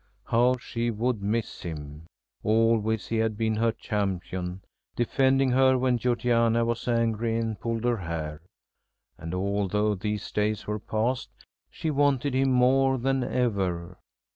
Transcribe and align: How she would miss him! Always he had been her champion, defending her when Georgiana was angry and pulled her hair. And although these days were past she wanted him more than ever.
How 0.25 0.57
she 0.57 0.89
would 0.89 1.21
miss 1.21 1.61
him! 1.61 2.07
Always 2.41 3.09
he 3.09 3.17
had 3.17 3.37
been 3.37 3.57
her 3.57 3.71
champion, 3.71 4.63
defending 4.95 5.51
her 5.51 5.77
when 5.77 5.99
Georgiana 5.99 6.65
was 6.65 6.87
angry 6.87 7.37
and 7.37 7.59
pulled 7.59 7.83
her 7.83 7.97
hair. 7.97 8.41
And 9.19 9.35
although 9.35 9.93
these 9.93 10.31
days 10.31 10.65
were 10.65 10.79
past 10.79 11.29
she 11.69 11.91
wanted 11.91 12.33
him 12.33 12.49
more 12.51 12.97
than 12.97 13.23
ever. 13.23 13.99